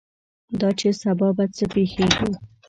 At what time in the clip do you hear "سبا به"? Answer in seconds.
1.01-1.45